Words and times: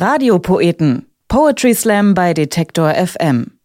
Radiopoeten. 0.00 1.06
Poetry 1.26 1.74
Slam 1.74 2.14
bei 2.14 2.32
Detektor 2.32 2.94
FM. 2.94 3.58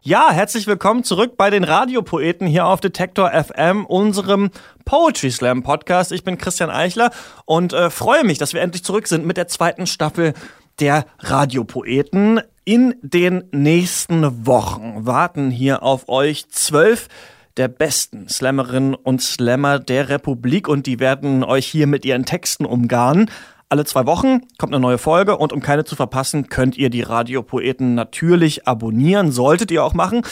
Ja, 0.00 0.30
herzlich 0.30 0.68
willkommen 0.68 1.02
zurück 1.02 1.36
bei 1.36 1.50
den 1.50 1.64
Radiopoeten 1.64 2.46
hier 2.46 2.66
auf 2.66 2.78
Detektor 2.78 3.32
FM, 3.32 3.84
unserem 3.84 4.50
Poetry 4.84 5.32
Slam 5.32 5.64
Podcast. 5.64 6.12
Ich 6.12 6.22
bin 6.22 6.38
Christian 6.38 6.70
Eichler 6.70 7.10
und 7.46 7.72
äh, 7.72 7.90
freue 7.90 8.22
mich, 8.22 8.38
dass 8.38 8.54
wir 8.54 8.60
endlich 8.60 8.84
zurück 8.84 9.08
sind 9.08 9.26
mit 9.26 9.36
der 9.36 9.48
zweiten 9.48 9.88
Staffel 9.88 10.34
der 10.78 11.04
Radiopoeten. 11.18 12.42
In 12.64 12.94
den 13.02 13.42
nächsten 13.50 14.46
Wochen 14.46 15.04
warten 15.04 15.50
hier 15.50 15.82
auf 15.82 16.08
euch 16.08 16.48
zwölf 16.50 17.08
der 17.56 17.66
besten 17.66 18.28
Slammerinnen 18.28 18.94
und 18.94 19.20
Slammer 19.20 19.80
der 19.80 20.10
Republik 20.10 20.68
und 20.68 20.86
die 20.86 21.00
werden 21.00 21.42
euch 21.42 21.66
hier 21.66 21.88
mit 21.88 22.04
ihren 22.04 22.24
Texten 22.24 22.64
umgarnen. 22.64 23.28
Alle 23.72 23.84
zwei 23.84 24.04
Wochen 24.04 24.40
kommt 24.58 24.74
eine 24.74 24.80
neue 24.80 24.98
Folge 24.98 25.36
und 25.36 25.52
um 25.52 25.60
keine 25.60 25.84
zu 25.84 25.94
verpassen, 25.94 26.48
könnt 26.48 26.76
ihr 26.76 26.90
die 26.90 27.02
Radiopoeten 27.02 27.94
natürlich 27.94 28.66
abonnieren. 28.66 29.30
Solltet 29.30 29.70
ihr 29.70 29.84
auch 29.84 29.94
machen. 29.94 30.22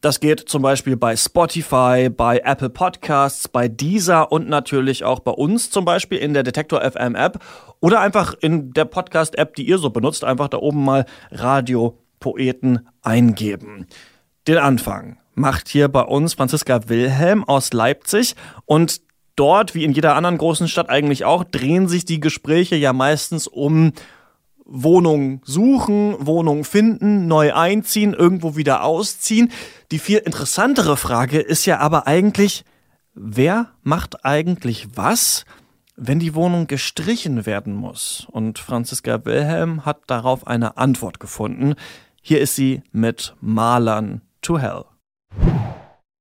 Das 0.00 0.18
geht 0.18 0.48
zum 0.48 0.62
Beispiel 0.62 0.96
bei 0.96 1.14
Spotify, 1.14 2.08
bei 2.08 2.38
Apple 2.42 2.70
Podcasts, 2.70 3.48
bei 3.48 3.68
Deezer 3.68 4.32
und 4.32 4.48
natürlich 4.48 5.04
auch 5.04 5.20
bei 5.20 5.32
uns 5.32 5.70
zum 5.70 5.84
Beispiel 5.84 6.16
in 6.16 6.32
der 6.32 6.42
Detektor 6.42 6.80
FM 6.80 7.14
App 7.14 7.38
oder 7.80 8.00
einfach 8.00 8.32
in 8.40 8.72
der 8.72 8.86
Podcast 8.86 9.36
App, 9.36 9.54
die 9.56 9.68
ihr 9.68 9.76
so 9.76 9.90
benutzt. 9.90 10.24
Einfach 10.24 10.48
da 10.48 10.56
oben 10.56 10.82
mal 10.82 11.04
Radiopoeten 11.30 12.88
eingeben. 13.02 13.88
Den 14.48 14.56
Anfang 14.56 15.18
macht 15.34 15.68
hier 15.68 15.88
bei 15.88 16.00
uns 16.00 16.32
Franziska 16.32 16.88
Wilhelm 16.88 17.44
aus 17.44 17.74
Leipzig 17.74 18.36
und 18.64 19.02
dort, 19.36 19.74
wie 19.74 19.84
in 19.84 19.92
jeder 19.92 20.16
anderen 20.16 20.38
großen 20.38 20.68
Stadt 20.68 20.88
eigentlich 20.88 21.24
auch, 21.24 21.44
drehen 21.44 21.88
sich 21.88 22.04
die 22.04 22.20
Gespräche 22.20 22.76
ja 22.76 22.92
meistens 22.92 23.46
um 23.46 23.92
Wohnung 24.64 25.40
suchen, 25.44 26.16
Wohnung 26.18 26.64
finden, 26.64 27.28
neu 27.28 27.54
einziehen, 27.54 28.14
irgendwo 28.14 28.56
wieder 28.56 28.82
ausziehen. 28.82 29.52
Die 29.92 30.00
viel 30.00 30.18
interessantere 30.18 30.96
Frage 30.96 31.38
ist 31.38 31.66
ja 31.66 31.78
aber 31.78 32.06
eigentlich, 32.08 32.64
wer 33.14 33.70
macht 33.82 34.24
eigentlich 34.24 34.88
was, 34.94 35.44
wenn 35.94 36.18
die 36.18 36.34
Wohnung 36.34 36.66
gestrichen 36.66 37.46
werden 37.46 37.74
muss? 37.74 38.26
Und 38.30 38.58
Franziska 38.58 39.24
Wilhelm 39.24 39.86
hat 39.86 40.00
darauf 40.08 40.46
eine 40.46 40.76
Antwort 40.76 41.20
gefunden. 41.20 41.74
Hier 42.20 42.40
ist 42.40 42.56
sie 42.56 42.82
mit 42.90 43.36
Malern 43.40 44.22
to 44.42 44.58
Hell. 44.58 44.84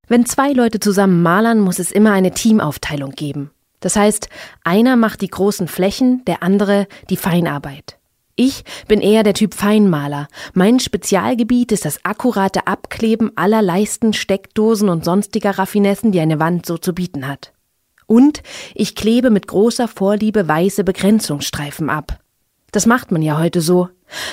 Wenn 0.08 0.26
zwei 0.26 0.52
Leute 0.52 0.80
zusammen 0.80 1.24
malern, 1.24 1.60
muss 1.60 1.80
es 1.80 1.92
immer 1.92 2.12
eine 2.12 2.32
Teamaufteilung 2.32 3.12
geben. 3.12 3.52
Das 3.80 3.96
heißt, 3.96 4.30
einer 4.64 4.96
macht 4.96 5.22
die 5.22 5.28
großen 5.28 5.68
Flächen, 5.68 6.24
der 6.26 6.44
andere 6.44 6.88
die 7.10 7.18
Feinarbeit. 7.18 7.98
Ich 8.36 8.64
bin 8.88 9.00
eher 9.00 9.24
der 9.24 9.34
Typ 9.34 9.54
Feinmaler. 9.54 10.28
Mein 10.54 10.80
Spezialgebiet 10.80 11.72
ist 11.72 11.86
das 11.86 12.04
akkurate 12.04 12.68
Abkleben 12.68 13.32
aller 13.38 13.62
Leisten, 13.62 14.12
Steckdosen 14.12 14.90
und 14.90 15.06
sonstiger 15.06 15.52
Raffinessen, 15.52 16.12
die 16.12 16.20
eine 16.20 16.40
Wand 16.40 16.66
so 16.66 16.78
zu 16.78 16.94
bieten 16.94 17.28
hat. 17.28 17.54
Und 18.08 18.44
ich 18.74 18.96
klebe 18.96 19.30
mit 19.30 19.48
großer 19.48 19.88
Vorliebe 19.88 20.48
weiße 20.48 20.84
Begrenzungsstreifen 20.84 21.90
ab. 21.90 22.20
Das 22.76 22.86
macht 22.86 23.10
man 23.10 23.22
ja 23.22 23.40
heute 23.40 23.62
so. 23.62 23.88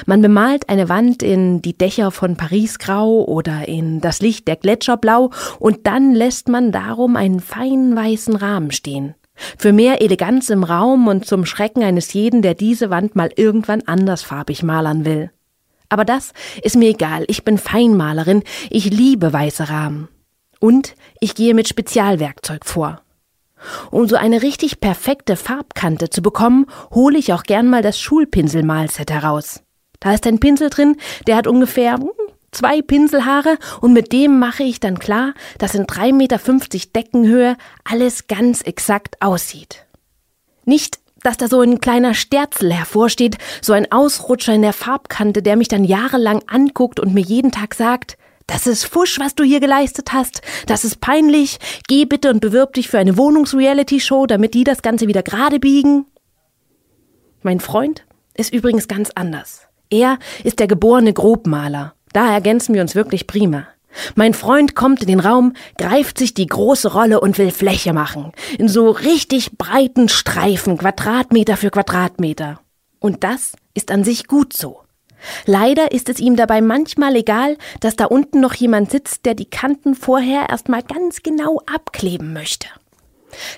Man 0.05 0.21
bemalt 0.21 0.69
eine 0.69 0.89
Wand 0.89 1.23
in 1.23 1.62
die 1.62 1.79
Dächer 1.79 2.11
von 2.11 2.37
Paris 2.37 2.81
grau 2.81 3.25
oder 3.25 3.69
in 3.69 4.01
das 4.01 4.21
Licht 4.21 4.49
der 4.49 4.57
Gletscher 4.57 4.97
blau 4.97 5.31
und 5.61 5.87
dann 5.87 6.12
lässt 6.12 6.49
man 6.49 6.73
darum 6.73 7.15
einen 7.15 7.39
feinen 7.39 7.95
weißen 7.95 8.34
Rahmen 8.34 8.73
stehen. 8.73 9.15
Für 9.57 9.73
mehr 9.73 10.03
Eleganz 10.03 10.51
im 10.51 10.65
Raum 10.65 11.07
und 11.07 11.25
zum 11.25 11.47
Schrecken 11.47 11.84
eines 11.84 12.12
jeden, 12.15 12.43
der 12.43 12.55
diese 12.55 12.91
Wand 12.91 13.15
mal 13.15 13.31
irgendwann 13.37 13.83
andersfarbig 13.83 14.65
malern 14.65 15.05
will. 15.05 15.31
Aber 15.89 16.05
das 16.05 16.33
ist 16.65 16.75
mir 16.75 16.89
egal, 16.89 17.23
ich 17.29 17.45
bin 17.45 17.59
Feinmalerin, 17.59 18.43
ich 18.71 18.91
liebe 18.91 19.33
weiße 19.33 19.69
Rahmen. 19.69 20.09
Und 20.59 20.97
ich 21.21 21.37
gehe 21.37 21.55
mit 21.55 21.69
Spezialwerkzeug 21.69 22.66
vor. 22.66 23.02
Um 23.91 24.09
so 24.09 24.17
eine 24.17 24.43
richtig 24.43 24.81
perfekte 24.81 25.37
Farbkante 25.37 26.11
zu 26.11 26.23
bekommen, 26.23 26.67
hole 26.93 27.19
ich 27.19 27.33
auch 27.33 27.43
gern 27.43 27.69
mal 27.69 27.83
das 27.83 27.99
Schulpinselmalset 28.00 29.11
heraus. 29.11 29.62
Da 30.00 30.12
ist 30.15 30.27
ein 30.27 30.41
Pinsel 30.41 30.71
drin, 30.71 30.97
der 31.27 31.37
hat 31.37 31.47
ungefähr 31.47 31.95
hm, 31.95 32.11
zwei 32.51 32.83
Pinselhaare 32.83 33.59
und 33.81 33.93
mit 33.93 34.12
dem 34.12 34.39
mache 34.39 34.62
ich 34.62 34.81
dann 34.81 34.99
klar, 34.99 35.34
dass 35.59 35.75
in 35.75 35.87
3,50 35.87 36.12
Meter 36.12 36.39
Deckenhöhe 36.95 37.56
alles 37.84 38.27
ganz 38.27 38.62
exakt 38.62 39.21
aussieht. 39.21 39.87
Nicht, 40.65 40.99
dass 41.22 41.37
da 41.37 41.49
so 41.49 41.61
ein 41.61 41.81
kleiner 41.81 42.15
Sterzel 42.15 42.72
hervorsteht, 42.72 43.39
so 43.61 43.72
ein 43.72 43.91
Ausrutscher 43.91 44.55
in 44.55 44.62
der 44.62 44.72
Farbkante, 44.72 45.43
der 45.43 45.56
mich 45.56 45.69
dann 45.69 45.84
jahrelang 45.84 46.43
anguckt 46.47 47.01
und 47.01 47.15
mir 47.15 47.22
jeden 47.22 47.53
Tag 47.53 47.75
sagt, 47.75 48.17
das 48.53 48.67
ist 48.67 48.85
Fusch, 48.85 49.19
was 49.19 49.35
du 49.35 49.45
hier 49.45 49.61
geleistet 49.61 50.13
hast. 50.13 50.43
Das 50.67 50.85
ist 50.85 51.01
peinlich. 51.01 51.59
Geh 51.89 52.05
bitte 52.05 52.29
und 52.29 52.41
bewirb 52.41 52.75
dich 52.75 52.89
für 52.89 52.99
eine 52.99 53.17
Wohnungs-Reality-Show, 53.17 54.27
damit 54.27 54.53
die 54.53 54.63
das 54.63 54.83
Ganze 54.83 55.09
wieder 55.09 55.23
gerade 55.23 55.59
biegen. 55.59 56.05
Mein 57.41 57.61
Freund 57.61 58.05
ist 58.35 58.53
übrigens 58.53 58.89
ganz 58.89 59.11
anders. 59.15 59.63
Er 59.89 60.19
ist 60.45 60.59
der 60.59 60.67
geborene 60.67 61.15
Grobmaler. 61.15 61.95
Da 62.13 62.31
ergänzen 62.31 62.75
wir 62.75 62.83
uns 62.83 62.95
wirklich 62.95 63.27
prima. 63.27 63.69
Mein 64.17 64.35
Freund 64.35 64.75
kommt 64.75 65.01
in 65.01 65.09
den 65.09 65.21
Raum, 65.21 65.55
greift 65.79 66.19
sich 66.19 66.34
die 66.34 66.47
große 66.47 66.93
Rolle 66.93 67.21
und 67.21 67.39
will 67.39 67.53
Fläche 67.53 67.95
machen. 67.95 68.33
In 68.59 68.69
so 68.69 68.91
richtig 68.91 69.57
breiten 69.57 70.11
Streifen, 70.11 70.77
Quadratmeter 70.77 71.57
für 71.57 71.71
Quadratmeter. 71.71 72.61
Und 72.99 73.25
das 73.25 73.53
ist 73.73 73.91
an 73.91 74.05
sich 74.05 74.27
gut 74.27 74.53
so. 74.53 74.83
Leider 75.47 75.93
ist 75.93 76.09
es 76.09 76.21
ihm 76.21 76.37
dabei 76.37 76.60
manchmal 76.60 77.16
egal, 77.16 77.56
dass 77.81 77.97
da 77.97 78.06
unten 78.06 78.41
noch 78.41 78.55
jemand 78.55 78.91
sitzt, 78.91 79.25
der 79.25 79.34
die 79.34 79.49
Kanten 79.49 79.94
vorher 79.94 80.49
erstmal 80.50 80.83
ganz 80.83 81.22
genau 81.22 81.60
abkleben 81.66 82.33
möchte. 82.33 82.69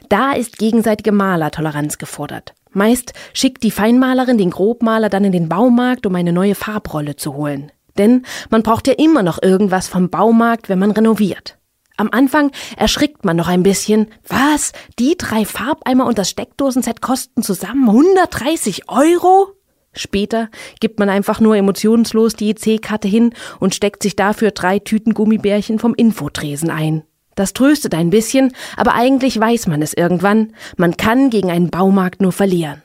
Da 0.08 0.32
ist 0.32 0.58
gegenseitige 0.58 1.12
Malertoleranz 1.12 1.98
gefordert. 1.98 2.54
Meist 2.72 3.12
schickt 3.32 3.62
die 3.62 3.70
Feinmalerin 3.70 4.38
den 4.38 4.50
Grobmaler 4.50 5.08
dann 5.08 5.25
in 5.25 5.32
den 5.32 5.48
Baumarkt, 5.48 6.06
um 6.06 6.14
eine 6.14 6.32
neue 6.32 6.54
Farbrolle 6.54 7.16
zu 7.16 7.34
holen. 7.34 7.70
Denn 7.96 8.25
man 8.50 8.62
braucht 8.62 8.88
ja 8.88 8.94
immer 8.94 9.22
noch 9.22 9.41
irgendwas 9.41 9.86
vom 9.86 10.10
Baumarkt, 10.10 10.69
wenn 10.69 10.81
man 10.81 10.91
renoviert. 10.91 11.56
Am 11.96 12.08
Anfang 12.10 12.50
erschrickt 12.76 13.25
man 13.25 13.36
noch 13.36 13.46
ein 13.46 13.62
bisschen. 13.62 14.08
Was? 14.26 14.72
Die 14.98 15.16
drei 15.16 15.44
Farbeimer 15.44 16.06
und 16.06 16.19
das 16.19 16.28
Steckdosenset 16.28 17.00
kosten 17.00 17.42
zusammen 17.42 17.88
130 17.88 18.88
Euro? 18.88 19.53
Später 19.94 20.49
gibt 20.81 20.99
man 20.99 21.09
einfach 21.09 21.41
nur 21.41 21.56
emotionslos 21.56 22.34
die 22.34 22.50
EC-Karte 22.50 23.09
hin 23.09 23.32
und 23.60 23.75
steckt 23.75 24.03
sich 24.03 24.16
dafür 24.16 24.50
drei 24.50 24.78
Tüten 24.78 25.15
Gummibärchen 25.15 25.78
vom 25.78 25.94
Infotresen 25.94 26.71
ein. 26.71 27.05
Das 27.34 27.53
tröstet 27.53 27.94
ein 27.94 28.10
bisschen, 28.10 28.53
aber 28.77 28.94
eigentlich 28.94 29.38
weiß 29.38 29.66
man 29.66 29.82
es 29.82 29.94
irgendwann. 29.94 30.53
Man 30.77 30.97
kann 30.97 31.31
gegen 31.31 31.50
einen 31.50 31.71
Baumarkt 31.71 32.21
nur 32.21 32.32
verlieren. 32.32 32.82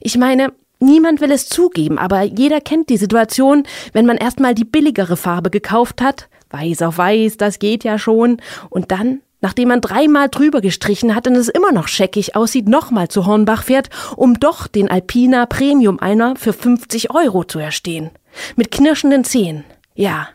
Ich 0.00 0.18
meine, 0.18 0.52
niemand 0.80 1.20
will 1.20 1.30
es 1.30 1.48
zugeben, 1.48 1.98
aber 1.98 2.22
jeder 2.22 2.60
kennt 2.60 2.88
die 2.88 2.96
Situation, 2.96 3.64
wenn 3.92 4.06
man 4.06 4.16
erstmal 4.16 4.54
die 4.54 4.64
billigere 4.64 5.16
Farbe 5.16 5.50
gekauft 5.50 6.02
hat. 6.02 6.28
Weiß 6.50 6.82
auf 6.82 6.98
weiß, 6.98 7.36
das 7.36 7.58
geht 7.58 7.84
ja 7.84 7.98
schon. 7.98 8.38
Und 8.68 8.90
dann 8.90 9.20
nachdem 9.42 9.68
man 9.68 9.82
dreimal 9.82 10.30
drüber 10.30 10.62
gestrichen 10.62 11.14
hat 11.14 11.26
und 11.26 11.36
es 11.36 11.48
immer 11.48 11.72
noch 11.72 11.88
scheckig 11.88 12.34
aussieht, 12.34 12.68
nochmal 12.68 13.08
zu 13.08 13.26
Hornbach 13.26 13.64
fährt, 13.64 13.90
um 14.16 14.40
doch 14.40 14.66
den 14.66 14.90
Alpina 14.90 15.44
Premium 15.44 15.98
einer 15.98 16.36
für 16.36 16.54
50 16.54 17.14
Euro 17.14 17.44
zu 17.44 17.58
erstehen. 17.58 18.10
Mit 18.56 18.70
knirschenden 18.70 19.24
Zehen. 19.24 19.64
Ja, 19.94 20.28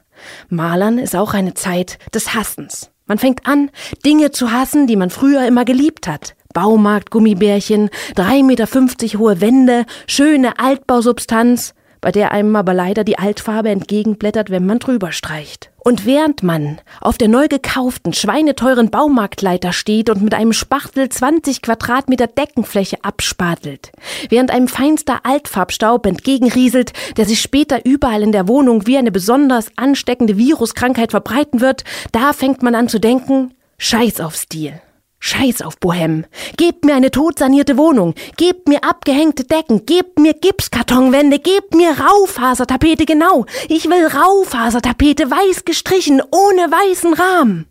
Malern 0.50 1.00
ist 1.00 1.16
auch 1.16 1.34
eine 1.34 1.56
Zeit 1.56 1.97
des 2.13 2.35
Hassens. 2.35 2.91
Man 3.07 3.17
fängt 3.17 3.47
an, 3.47 3.72
Dinge 4.06 4.31
zu 4.31 4.51
hassen, 4.51 4.85
die 4.85 4.97
man 4.97 5.09
früher 5.09 5.47
immer 5.47 5.66
geliebt 5.66 6.07
hat. 6.07 6.35
Baumarkt, 6.53 7.09
Gummibärchen, 7.09 7.90
3,50 8.16 8.44
Meter 8.44 9.19
hohe 9.19 9.41
Wände, 9.41 9.85
schöne 10.07 10.59
Altbausubstanz 10.59 11.73
bei 12.02 12.11
der 12.11 12.31
einem 12.31 12.55
aber 12.55 12.73
leider 12.73 13.03
die 13.03 13.17
Altfarbe 13.17 13.70
entgegenblättert, 13.70 14.49
wenn 14.49 14.66
man 14.66 14.79
drüber 14.79 15.11
streicht. 15.11 15.72
Und 15.87 16.05
während 16.05 16.43
man 16.43 16.81
auf 16.99 17.17
der 17.17 17.29
neu 17.29 17.47
gekauften, 17.47 18.11
schweineteuren 18.11 18.89
Baumarktleiter 18.89 19.72
steht 19.72 20.09
und 20.09 20.22
mit 20.22 20.34
einem 20.34 20.51
Spachtel 20.51 21.07
20 21.07 21.61
Quadratmeter 21.61 22.28
Deckenfläche 22.28 22.97
abspatelt, 23.05 23.93
während 24.28 24.51
einem 24.51 24.67
feinster 24.67 25.22
Altfarbstaub 25.23 26.05
entgegenrieselt, 26.05 26.91
der 27.16 27.23
sich 27.23 27.39
später 27.39 27.85
überall 27.85 28.22
in 28.22 28.34
der 28.34 28.49
Wohnung 28.49 28.85
wie 28.85 28.97
eine 28.97 29.13
besonders 29.13 29.72
ansteckende 29.78 30.35
Viruskrankheit 30.35 31.11
verbreiten 31.11 31.61
wird, 31.61 31.85
da 32.11 32.33
fängt 32.33 32.63
man 32.63 32.75
an 32.75 32.90
zu 32.90 32.99
denken, 32.99 33.53
Scheiß 33.78 34.19
auf 34.19 34.35
Stil. 34.35 34.81
Scheiß 35.19 35.61
auf 35.61 35.79
Bohem. 35.79 36.25
Gebt 36.58 36.85
mir 36.85 36.96
eine 36.96 37.11
totsanierte 37.11 37.78
Wohnung. 37.78 38.14
Gebt 38.37 38.67
mir 38.67 38.84
abgehängte 38.84 39.43
Decken. 39.43 39.85
Gebt 39.85 40.19
mir 40.19 40.34
Gipskartonwände. 40.34 41.40
Gebt 41.40 41.73
mir 41.73 41.97
Raufasertapete, 41.99 43.05
genau. 43.05 43.46
Ich 43.67 43.85
will 43.85 44.05
Raufasertapete, 44.05 45.29
weiß 45.29 45.66
gestrichen, 45.66 46.22
ohne 46.31 46.72
weißen 46.72 47.14
Rahmen. 47.14 47.67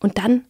Und 0.00 0.18
dann 0.18 0.44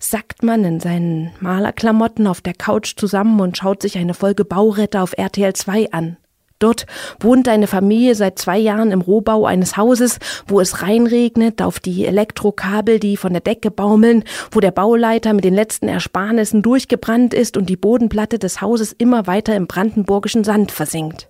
sackt 0.00 0.42
man 0.42 0.64
in 0.64 0.80
seinen 0.80 1.32
Malerklamotten 1.40 2.26
auf 2.26 2.40
der 2.40 2.54
Couch 2.54 2.94
zusammen 2.96 3.40
und 3.40 3.56
schaut 3.56 3.82
sich 3.82 3.96
eine 3.96 4.14
Folge 4.14 4.44
Bauretter 4.44 5.02
auf 5.02 5.16
RTL 5.16 5.54
2 5.54 5.92
an. 5.92 6.16
Dort 6.58 6.86
wohnt 7.20 7.48
eine 7.48 7.66
Familie 7.66 8.14
seit 8.14 8.38
zwei 8.38 8.58
Jahren 8.58 8.90
im 8.90 9.02
Rohbau 9.02 9.44
eines 9.44 9.76
Hauses, 9.76 10.18
wo 10.46 10.60
es 10.60 10.82
reinregnet 10.82 11.60
auf 11.60 11.80
die 11.80 12.06
Elektrokabel, 12.06 12.98
die 12.98 13.16
von 13.16 13.32
der 13.32 13.42
Decke 13.42 13.70
baumeln, 13.70 14.24
wo 14.50 14.60
der 14.60 14.70
Bauleiter 14.70 15.32
mit 15.34 15.44
den 15.44 15.54
letzten 15.54 15.88
Ersparnissen 15.88 16.62
durchgebrannt 16.62 17.34
ist 17.34 17.56
und 17.56 17.68
die 17.68 17.76
Bodenplatte 17.76 18.38
des 18.38 18.60
Hauses 18.60 18.92
immer 18.92 19.26
weiter 19.26 19.54
im 19.54 19.66
brandenburgischen 19.66 20.44
Sand 20.44 20.72
versinkt. 20.72 21.28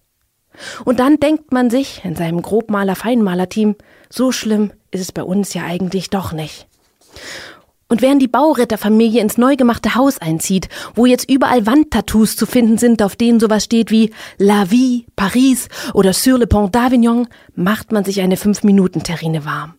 Und 0.85 1.01
dann 1.01 1.19
denkt 1.19 1.53
man 1.53 1.71
sich 1.71 2.03
in 2.05 2.17
seinem 2.17 2.41
Grobmaler-Feinmaler-Team, 2.41 3.77
so 4.09 4.33
schlimm 4.33 4.73
ist 4.91 5.01
es 5.01 5.13
bei 5.13 5.23
uns 5.23 5.53
ja 5.55 5.65
eigentlich 5.65 6.11
doch 6.11 6.33
nicht. 6.33 6.67
Und 7.89 8.03
während 8.03 8.21
die 8.21 8.29
Bauretterfamilie 8.29 9.23
ins 9.23 9.39
neu 9.39 9.55
gemachte 9.55 9.95
Haus 9.95 10.19
einzieht, 10.19 10.69
wo 10.97 11.07
jetzt 11.07 11.31
überall 11.31 11.67
Wandtattoos 11.67 12.35
zu 12.35 12.45
finden 12.45 12.79
sind, 12.79 13.01
auf 13.01 13.15
denen 13.15 13.39
sowas 13.39 13.63
steht 13.63 13.93
wie 13.93 14.11
La 14.39 14.71
Vie, 14.71 15.07
Paris 15.15 15.69
oder 15.95 16.13
Sur 16.13 16.39
le 16.39 16.49
Pont 16.49 16.75
d'Avignon, 16.75 17.27
macht 17.55 17.93
man 17.93 18.05
sich 18.05 18.21
eine 18.21 18.37
Fünf-Minuten-Terrine 18.37 19.45
warm. 19.45 19.75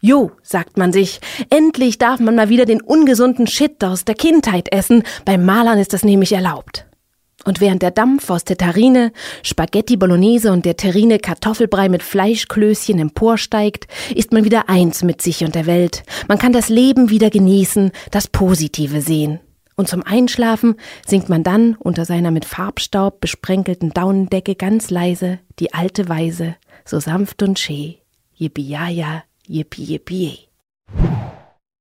Jo, 0.00 0.30
sagt 0.44 0.76
man 0.76 0.92
sich, 0.92 1.20
endlich 1.50 1.98
darf 1.98 2.20
man 2.20 2.36
mal 2.36 2.48
wieder 2.48 2.64
den 2.64 2.80
ungesunden 2.80 3.48
Shit 3.48 3.82
aus 3.82 4.04
der 4.04 4.14
Kindheit 4.14 4.72
essen, 4.72 5.02
beim 5.24 5.44
Malern 5.44 5.80
ist 5.80 5.92
das 5.92 6.04
nämlich 6.04 6.32
erlaubt. 6.32 6.87
Und 7.48 7.62
während 7.62 7.80
der 7.80 7.92
Dampf 7.92 8.28
aus 8.28 8.44
der 8.44 8.58
Tarine, 8.58 9.10
Spaghetti 9.42 9.96
Bolognese 9.96 10.52
und 10.52 10.66
der 10.66 10.76
Terrine 10.76 11.18
Kartoffelbrei 11.18 11.88
mit 11.88 12.02
Fleischklößchen 12.02 12.98
emporsteigt, 12.98 13.86
ist 14.14 14.32
man 14.32 14.44
wieder 14.44 14.68
eins 14.68 15.02
mit 15.02 15.22
sich 15.22 15.42
und 15.42 15.54
der 15.54 15.64
Welt. 15.64 16.02
Man 16.28 16.36
kann 16.36 16.52
das 16.52 16.68
Leben 16.68 17.08
wieder 17.08 17.30
genießen, 17.30 17.90
das 18.10 18.28
Positive 18.28 19.00
sehen. 19.00 19.40
Und 19.76 19.88
zum 19.88 20.02
Einschlafen 20.02 20.74
singt 21.06 21.30
man 21.30 21.42
dann 21.42 21.74
unter 21.76 22.04
seiner 22.04 22.32
mit 22.32 22.44
Farbstaub 22.44 23.18
besprenkelten 23.18 23.94
Daunendecke 23.94 24.54
ganz 24.54 24.90
leise 24.90 25.38
die 25.58 25.72
alte 25.72 26.10
Weise, 26.10 26.56
so 26.84 27.00
sanft 27.00 27.42
und 27.42 27.58
schee. 27.58 27.96
Yippie 28.36 28.68
ja 28.68 29.22
yippie 29.48 29.84
yippie. 29.84 30.48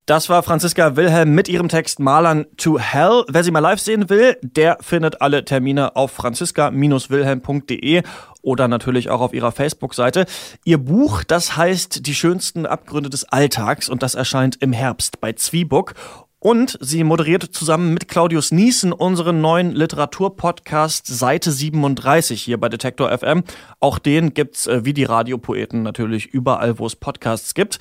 Das 0.07 0.27
war 0.29 0.41
Franziska 0.41 0.95
Wilhelm 0.95 1.35
mit 1.35 1.49
ihrem 1.49 1.67
Text 1.67 1.99
Malern 1.99 2.45
to 2.55 2.79
Hell. 2.79 3.25
Wer 3.27 3.43
sie 3.43 3.51
mal 3.51 3.59
live 3.59 3.81
sehen 3.81 4.09
will, 4.09 4.37
der 4.41 4.77
findet 4.79 5.21
alle 5.21 5.43
Termine 5.43 5.97
auf 5.97 6.13
franziska-wilhelm.de 6.13 8.03
oder 8.41 8.69
natürlich 8.69 9.09
auch 9.09 9.19
auf 9.19 9.33
ihrer 9.33 9.51
Facebook-Seite. 9.51 10.25
Ihr 10.63 10.77
Buch, 10.77 11.25
das 11.25 11.57
heißt 11.57 12.07
Die 12.07 12.15
schönsten 12.15 12.65
Abgründe 12.65 13.09
des 13.09 13.25
Alltags 13.25 13.89
und 13.89 14.01
das 14.01 14.15
erscheint 14.15 14.55
im 14.61 14.71
Herbst 14.71 15.19
bei 15.19 15.33
Zwiebuck. 15.33 15.93
Und 16.39 16.77
sie 16.79 17.03
moderiert 17.03 17.43
zusammen 17.43 17.93
mit 17.93 18.07
Claudius 18.07 18.53
Niesen 18.53 18.93
unseren 18.93 19.41
neuen 19.41 19.71
Literaturpodcast 19.71 21.05
Seite 21.05 21.51
37 21.51 22.41
hier 22.41 22.57
bei 22.57 22.69
Detektor 22.69 23.09
FM. 23.09 23.43
Auch 23.81 23.99
den 23.99 24.33
gibt's 24.33 24.67
äh, 24.67 24.85
wie 24.85 24.93
die 24.93 25.03
Radiopoeten 25.03 25.83
natürlich 25.83 26.27
überall, 26.27 26.79
wo 26.79 26.85
es 26.85 26.95
Podcasts 26.95 27.53
gibt. 27.53 27.79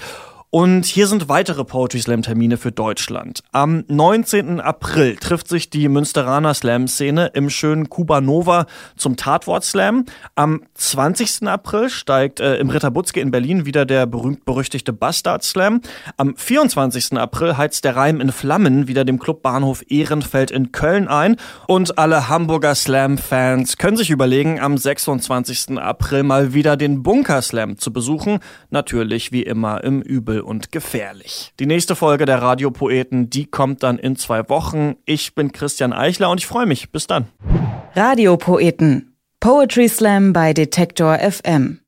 Und 0.50 0.86
hier 0.86 1.08
sind 1.08 1.28
weitere 1.28 1.64
Poetry 1.64 2.00
Slam 2.00 2.22
Termine 2.22 2.56
für 2.56 2.70
Deutschland. 2.70 3.40
Am 3.50 3.84
19. 3.88 4.60
April 4.60 5.16
trifft 5.16 5.48
sich 5.48 5.70
die 5.70 5.88
Münsteraner 5.88 6.54
Slam 6.54 6.86
Szene 6.86 7.32
im 7.34 7.50
schönen 7.50 7.90
Kubanova 7.90 8.66
zum 8.96 9.16
Tatwort 9.16 9.64
Slam. 9.64 10.04
Am 10.36 10.62
20. 10.74 11.48
April 11.48 11.90
steigt 11.90 12.38
äh, 12.38 12.56
im 12.58 12.70
Ritter 12.70 12.92
Butzke 12.92 13.20
in 13.20 13.32
Berlin 13.32 13.66
wieder 13.66 13.84
der 13.84 14.06
berühmt-berüchtigte 14.06 14.92
Bastard 14.92 15.42
Slam. 15.42 15.80
Am 16.16 16.36
24. 16.36 17.14
April 17.14 17.56
heizt 17.56 17.84
der 17.84 17.96
Reim 17.96 18.20
in 18.20 18.30
Flammen 18.30 18.86
wieder 18.86 19.04
dem 19.04 19.18
Club 19.18 19.42
Bahnhof 19.42 19.82
Ehrenfeld 19.88 20.52
in 20.52 20.70
Köln 20.70 21.08
ein. 21.08 21.36
Und 21.66 21.98
alle 21.98 22.28
Hamburger 22.28 22.76
Slam-Fans 22.76 23.78
können 23.78 23.96
sich 23.96 24.10
überlegen, 24.10 24.60
am 24.60 24.78
26. 24.78 25.78
April 25.78 26.22
mal 26.22 26.54
wieder 26.54 26.76
den 26.76 27.02
Bunker 27.02 27.42
Slam 27.42 27.78
zu 27.78 27.92
besuchen. 27.92 28.38
Natürlich 28.70 29.32
wie 29.32 29.42
immer 29.42 29.82
im 29.82 30.02
Übel 30.02 30.35
und 30.42 30.72
gefährlich. 30.72 31.52
Die 31.58 31.66
nächste 31.66 31.96
Folge 31.96 32.26
der 32.26 32.42
Radiopoeten, 32.42 33.30
die 33.30 33.46
kommt 33.46 33.82
dann 33.82 33.98
in 33.98 34.16
zwei 34.16 34.48
Wochen. 34.48 34.96
Ich 35.04 35.34
bin 35.34 35.52
Christian 35.52 35.92
Eichler 35.92 36.30
und 36.30 36.38
ich 36.40 36.46
freue 36.46 36.66
mich. 36.66 36.90
Bis 36.90 37.06
dann. 37.06 37.26
Radiopoeten. 37.94 39.16
Poetry 39.40 39.88
Slam 39.88 40.32
bei 40.32 40.52
Detektor 40.52 41.18
FM. 41.18 41.80